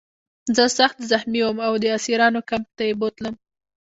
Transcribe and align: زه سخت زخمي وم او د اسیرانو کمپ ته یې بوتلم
زه 0.55 0.63
سخت 0.77 0.97
زخمي 1.11 1.41
وم 1.43 1.57
او 1.67 1.73
د 1.83 1.85
اسیرانو 1.97 2.39
کمپ 2.49 2.67
ته 2.77 2.83
یې 2.87 2.93
بوتلم 2.99 3.35